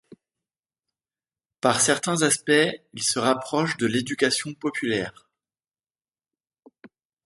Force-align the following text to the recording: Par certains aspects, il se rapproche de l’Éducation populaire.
Par 1.61 1.79
certains 1.79 2.23
aspects, 2.23 2.69
il 2.95 3.03
se 3.03 3.19
rapproche 3.19 3.77
de 3.77 3.85
l’Éducation 3.85 4.55
populaire. 4.55 5.29